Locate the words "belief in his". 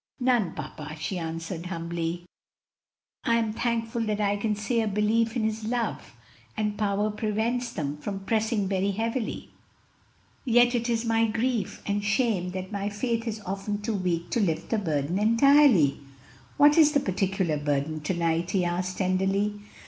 4.87-5.63